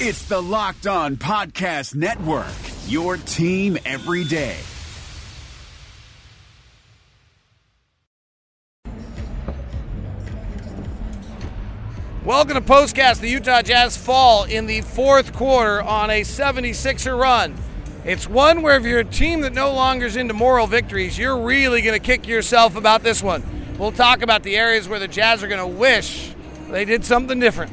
[0.00, 2.46] It's the Locked On Podcast Network,
[2.86, 4.56] your team every day.
[12.24, 13.18] Welcome to Postcast.
[13.18, 17.56] The Utah Jazz fall in the fourth quarter on a 76er run.
[18.04, 21.42] It's one where if you're a team that no longer is into moral victories, you're
[21.42, 23.42] really going to kick yourself about this one.
[23.76, 26.32] We'll talk about the areas where the Jazz are going to wish
[26.68, 27.72] they did something different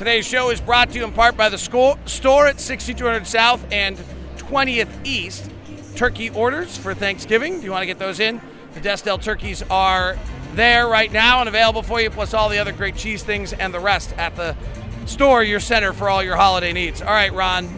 [0.00, 3.62] Today's show is brought to you in part by the sco- store at 6200 South
[3.70, 3.98] and
[4.38, 5.50] 20th East.
[5.94, 7.58] Turkey orders for Thanksgiving.
[7.58, 8.40] Do you want to get those in?
[8.72, 10.16] The Diestel turkeys are
[10.54, 13.74] there right now and available for you, plus all the other great cheese things and
[13.74, 14.56] the rest at the
[15.04, 17.02] store, your center for all your holiday needs.
[17.02, 17.68] All right, Ron,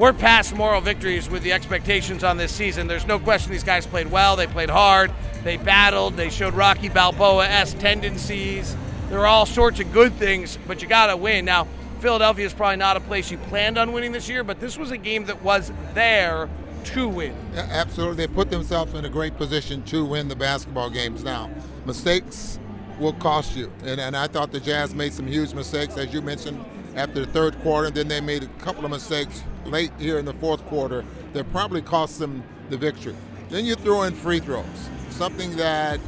[0.00, 2.88] we're past moral victories with the expectations on this season.
[2.88, 5.12] There's no question these guys played well, they played hard,
[5.44, 8.76] they battled, they showed Rocky Balboa s tendencies
[9.12, 11.44] there are all sorts of good things, but you got to win.
[11.44, 11.68] Now,
[12.00, 14.90] Philadelphia is probably not a place you planned on winning this year, but this was
[14.90, 16.48] a game that was there
[16.84, 17.36] to win.
[17.52, 18.26] Yeah, absolutely.
[18.26, 21.50] They put themselves in a great position to win the basketball games now.
[21.84, 22.58] Mistakes
[22.98, 23.70] will cost you.
[23.84, 26.64] And, and I thought the Jazz made some huge mistakes, as you mentioned,
[26.96, 27.90] after the third quarter.
[27.90, 31.82] Then they made a couple of mistakes late here in the fourth quarter that probably
[31.82, 33.14] cost them the victory.
[33.50, 34.64] Then you throw in free throws,
[35.10, 36.00] something that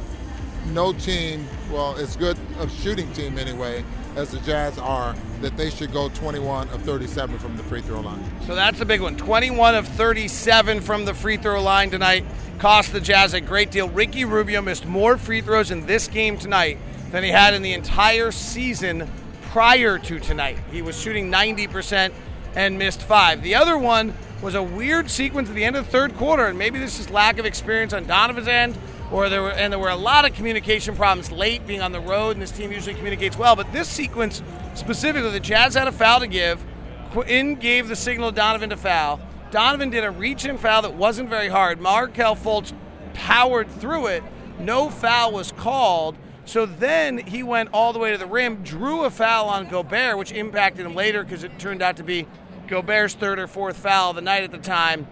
[0.67, 3.83] no team, well, as good a shooting team anyway,
[4.15, 7.99] as the Jazz are, that they should go 21 of 37 from the free throw
[7.99, 8.23] line.
[8.45, 9.17] So that's a big one.
[9.17, 12.25] 21 of 37 from the free throw line tonight
[12.59, 13.89] cost the Jazz a great deal.
[13.89, 16.77] Ricky Rubio missed more free throws in this game tonight
[17.11, 19.09] than he had in the entire season
[19.51, 20.57] prior to tonight.
[20.71, 22.13] He was shooting 90%
[22.55, 23.41] and missed five.
[23.41, 26.57] The other one was a weird sequence at the end of the third quarter, and
[26.57, 28.77] maybe this is lack of experience on Donovan's end
[29.11, 31.99] or there were and there were a lot of communication problems late being on the
[31.99, 33.55] road and this team usually communicates well.
[33.55, 34.41] But this sequence
[34.73, 36.63] specifically the jazz had a foul to give.
[37.27, 39.21] In gave the signal to donovan to foul.
[39.49, 41.79] Donovan did a reach and foul that wasn't very hard.
[41.79, 42.73] Markelle fultz
[43.13, 44.23] powered through it.
[44.59, 46.17] No foul was called.
[46.43, 50.17] So then he went all the way to the rim drew a foul on gobert
[50.17, 52.27] which impacted him later because it turned out to be
[52.67, 55.07] gobert's third or fourth foul of the night at the time.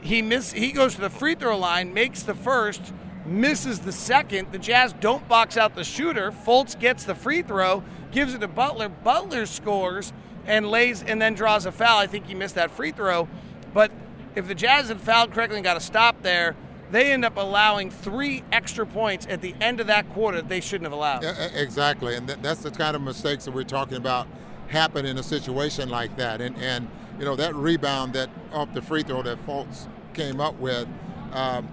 [0.00, 2.92] He miss he goes to the free throw line makes the first
[3.24, 4.52] misses the second.
[4.52, 6.32] The Jazz don't box out the shooter.
[6.32, 8.88] Fultz gets the free throw, gives it to Butler.
[8.88, 10.12] Butler scores
[10.46, 11.98] and lays and then draws a foul.
[11.98, 13.28] I think he missed that free throw.
[13.72, 13.92] But
[14.34, 16.56] if the Jazz had fouled correctly and got a stop there,
[16.90, 20.60] they end up allowing three extra points at the end of that quarter that they
[20.60, 21.24] shouldn't have allowed.
[21.54, 24.26] Exactly, and that's the kind of mistakes that we're talking about
[24.68, 26.40] happen in a situation like that.
[26.40, 30.58] And and you know that rebound that off the free throw that Fultz came up
[30.58, 30.86] with.
[31.32, 31.68] Um,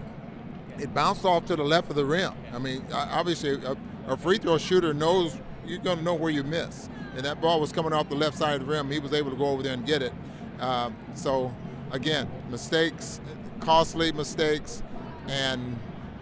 [0.79, 2.33] it bounced off to the left of the rim.
[2.53, 3.75] I mean, obviously, a,
[4.07, 6.89] a free throw shooter knows you're going to know where you miss.
[7.15, 8.89] And that ball was coming off the left side of the rim.
[8.89, 10.13] He was able to go over there and get it.
[10.59, 11.53] Um, so,
[11.91, 13.19] again, mistakes,
[13.59, 14.83] costly mistakes,
[15.27, 15.77] and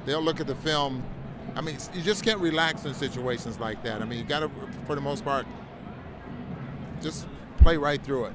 [0.06, 1.04] they'll look at the film.
[1.56, 4.02] I mean, you just can't relax in situations like that.
[4.02, 4.52] I mean, you got to,
[4.86, 5.46] for the most part,
[7.02, 7.28] just
[7.58, 8.34] play right through it.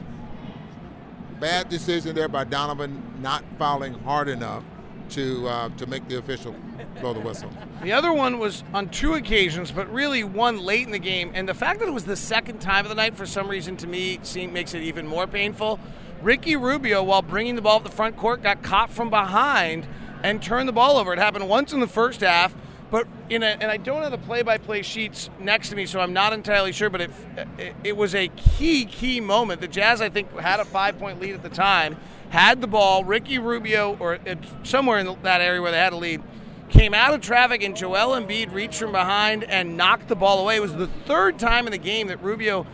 [1.41, 4.63] Bad decision there by Donovan, not fouling hard enough
[5.13, 6.55] to uh, to make the official
[7.01, 7.51] blow the whistle.
[7.83, 11.49] The other one was on two occasions, but really one late in the game, and
[11.49, 13.87] the fact that it was the second time of the night for some reason to
[13.87, 15.81] me seems, makes it even more painful.
[16.23, 19.87] Ricky Rubio, while bringing the ball up the front court, got caught from behind
[20.23, 21.13] and turned the ball over.
[21.13, 22.55] It happened once in the first half,
[22.93, 26.13] but in a, and I don't have the play-by-play sheets next to me, so I'm
[26.13, 26.91] not entirely sure.
[26.91, 27.11] But it,
[27.59, 29.61] it, it was a key, key moment.
[29.61, 31.97] The Jazz, I think, had a five-point lead at the time,
[32.33, 33.05] had the ball.
[33.05, 36.23] Ricky Rubio, or uh, somewhere in that area where they had a lead,
[36.71, 40.57] came out of traffic, and Joel Embiid reached from behind and knocked the ball away.
[40.57, 42.67] It was the third time in the game that Rubio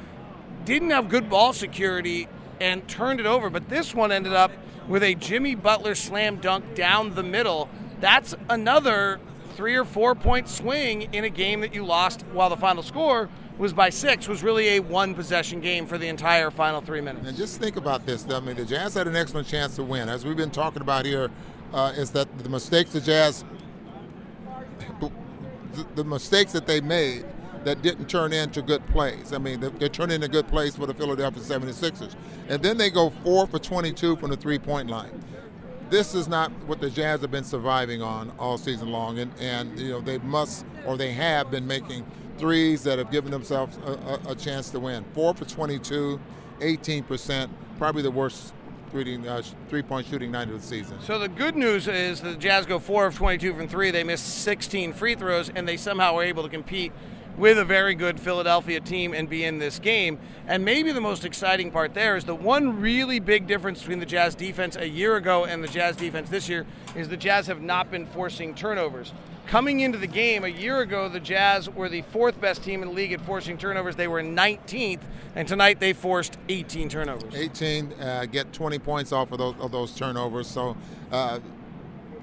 [0.65, 2.29] didn't have good ball security
[2.61, 3.51] and turned it over.
[3.51, 4.53] But this one ended up
[4.87, 7.69] with a Jimmy Butler slam dunk down the middle.
[8.01, 9.19] That's another
[9.57, 13.29] three or four point swing in a game that you lost while the final score
[13.59, 17.27] was by six was really a one possession game for the entire final three minutes.
[17.27, 18.23] And just think about this.
[18.23, 18.37] Though.
[18.37, 20.09] I mean, the Jazz had an excellent chance to win.
[20.09, 21.31] As we've been talking about here,
[21.73, 23.45] uh, is that the mistakes the Jazz,
[25.95, 27.25] the mistakes that they made
[27.65, 29.33] that didn't turn into good plays.
[29.33, 32.15] I mean, they, they turned into good plays for the Philadelphia 76ers.
[32.49, 35.25] And then they go four for 22 from the three point line.
[35.91, 39.19] This is not what the Jazz have been surviving on all season long.
[39.19, 42.07] And, and you know, they must, or they have been making
[42.39, 45.05] threes that have given themselves a, a, a chance to win.
[45.15, 46.21] Four for 22,
[46.61, 47.49] 18%,
[47.79, 48.55] probably the worst
[48.95, 50.99] uh, three-point shooting night of the season.
[51.03, 53.91] So the good news is the Jazz go four of 22 from three.
[53.91, 56.93] They missed 16 free throws, and they somehow were able to compete
[57.39, 60.19] with a very good Philadelphia team and be in this game.
[60.47, 64.07] And maybe the most exciting part there is the one really big difference between the
[64.07, 67.63] Jazz defense a year ago and the Jazz defense this year is the Jazz have
[67.63, 69.13] not been forcing turnovers.
[69.47, 72.89] Coming into the game a year ago, the Jazz were the fourth best team in
[72.89, 73.97] the league at forcing turnovers.
[73.97, 75.01] They were 19th,
[75.35, 77.35] and tonight they forced 18 turnovers.
[77.35, 80.49] 18, uh, get 20 points off of those, of those turnovers.
[80.49, 80.77] So
[81.11, 81.39] uh,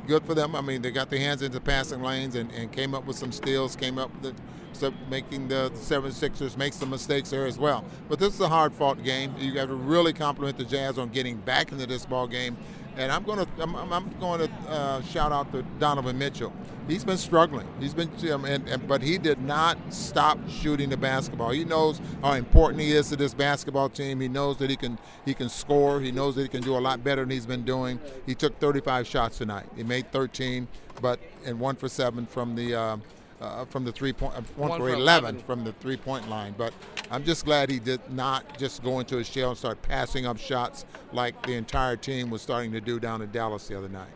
[0.05, 0.55] good for them.
[0.55, 3.31] I mean, they got their hands into passing lanes and, and came up with some
[3.31, 4.35] steals, came up with
[4.73, 7.85] so making the 76ers make some mistakes there as well.
[8.09, 9.33] But this is a hard fought game.
[9.37, 12.57] You got to really compliment the Jazz on getting back into this ball game.
[12.97, 16.53] And I'm going to I'm, I'm going to uh, shout out to Donovan Mitchell.
[16.87, 17.67] He's been struggling.
[17.79, 21.49] He's been, and, and, but he did not stop shooting the basketball.
[21.49, 24.21] He knows how important he is to this basketball team.
[24.21, 25.99] He knows that he can he can score.
[25.99, 27.99] He knows that he can do a lot better than he's been doing.
[28.25, 29.65] He took 35 shots tonight.
[29.75, 30.67] He made 13,
[31.01, 32.75] but and one for seven from the.
[32.75, 32.97] Uh,
[33.41, 36.29] uh, from the three point, uh, one, one for 11, 11 from the three point
[36.29, 36.53] line.
[36.57, 36.73] But
[37.11, 40.37] I'm just glad he did not just go into his shell and start passing up
[40.37, 44.09] shots like the entire team was starting to do down in Dallas the other night.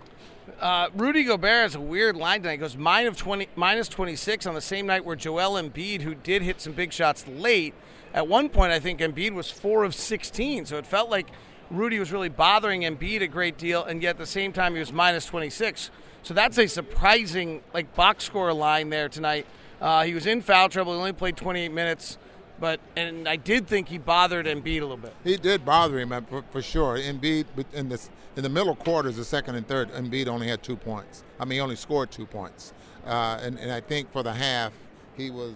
[0.59, 2.53] Uh, Rudy Gobert has a weird line tonight.
[2.53, 6.41] He goes minus 20, minus 26 on the same night where Joel Embiid, who did
[6.41, 7.73] hit some big shots late,
[8.13, 10.65] at one point I think Embiid was four of 16.
[10.65, 11.27] So it felt like
[11.69, 14.79] Rudy was really bothering Embiid a great deal, and yet at the same time he
[14.79, 15.91] was minus 26.
[16.23, 19.45] So that's a surprising like box score line there tonight.
[19.81, 20.93] Uh, he was in foul trouble.
[20.93, 22.17] He only played 28 minutes,
[22.59, 25.13] but and I did think he bothered Embiid a little bit.
[25.23, 26.97] He did bother him uh, for, for sure.
[26.97, 30.75] Embiid in this in the middle quarters, the second and third, Embiid only had two
[30.75, 31.23] points.
[31.39, 32.73] I mean, he only scored two points,
[33.05, 34.73] uh, and and I think for the half
[35.15, 35.53] he was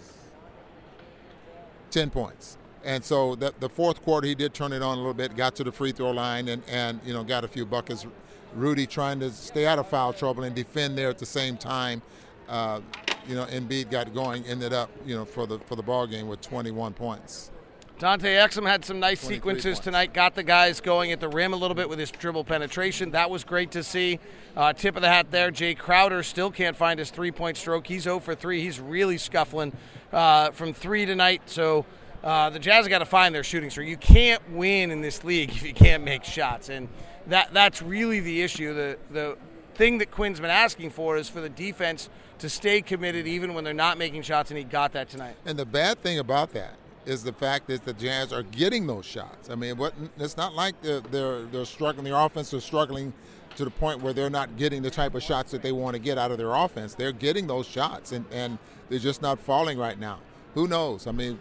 [1.92, 2.57] 10 points.
[2.83, 5.56] And so the, the fourth quarter, he did turn it on a little bit, got
[5.56, 8.06] to the free throw line, and, and you know got a few buckets
[8.55, 12.01] Rudy trying to stay out of foul trouble and defend there at the same time.
[12.47, 12.81] Uh,
[13.27, 16.27] you know, Embiid got going, ended up, you know, for the for the ball game
[16.27, 17.51] with 21 points.
[18.00, 19.79] Dante Exum had some nice sequences points.
[19.79, 20.13] tonight.
[20.13, 23.11] Got the guys going at the rim a little bit with his dribble penetration.
[23.11, 24.19] That was great to see.
[24.57, 25.51] Uh, tip of the hat there.
[25.51, 27.88] Jae Crowder still can't find his three-point stroke.
[27.88, 28.61] He's 0 for 3.
[28.61, 29.73] He's really scuffling
[30.11, 31.44] uh, from three tonight.
[31.45, 31.85] So
[32.23, 33.88] uh, the Jazz got to find their shooting stroke.
[33.88, 36.69] You can't win in this league if you can't make shots.
[36.69, 36.88] And
[37.27, 38.74] that that's really the issue.
[38.74, 39.38] The the
[39.75, 42.09] thing that Quin's been asking for is for the defense
[42.39, 45.36] to stay committed even when they're not making shots, and he got that tonight.
[45.45, 49.05] And the bad thing about that is the fact that the Jazz are getting those
[49.05, 49.50] shots.
[49.50, 52.05] I mean, what it's not like they're they're, they're struggling.
[52.05, 53.13] Their offense is struggling
[53.55, 56.00] to the point where they're not getting the type of shots that they want to
[56.00, 56.95] get out of their offense.
[56.95, 58.57] They're getting those shots, and, and
[58.89, 60.19] they're just not falling right now.
[60.55, 61.05] Who knows?
[61.05, 61.39] I mean,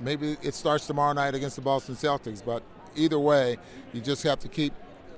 [0.00, 2.62] maybe it starts tomorrow night against the Boston Celtics, but
[2.96, 3.56] either way,
[3.92, 4.72] you just have to keep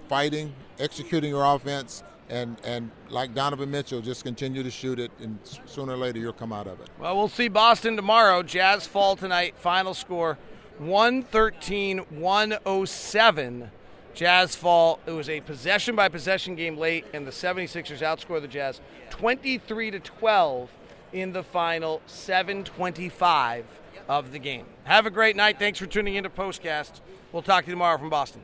[0.08, 5.38] fighting, executing your offense, and and like Donovan Mitchell, just continue to shoot it, and
[5.66, 6.88] sooner or later you'll come out of it.
[6.98, 8.42] Well, we'll see Boston tomorrow.
[8.42, 9.54] Jazz fall tonight.
[9.58, 10.38] Final score
[10.78, 13.70] 113 107.
[14.14, 15.00] Jazz fall.
[15.06, 19.90] It was a possession by possession game late, and the 76ers outscore the Jazz 23
[19.92, 20.70] to 12
[21.12, 23.64] in the final 725
[24.10, 24.66] of the game.
[24.84, 25.60] Have a great night.
[25.60, 27.00] Thanks for tuning in to Postcast.
[27.30, 28.42] We'll talk to you tomorrow from Boston.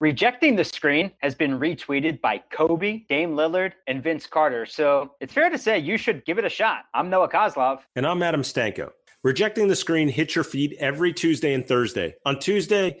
[0.00, 4.66] Rejecting the screen has been retweeted by Kobe, Dame Lillard, and Vince Carter.
[4.66, 6.84] So it's fair to say you should give it a shot.
[6.92, 7.80] I'm Noah Kozlov.
[7.96, 8.90] And I'm Adam Stanko.
[9.24, 12.14] Rejecting the screen hits your feed every Tuesday and Thursday.
[12.26, 13.00] On Tuesday,